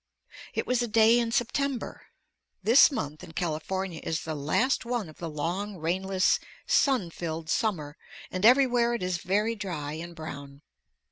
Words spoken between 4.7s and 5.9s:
one of the long,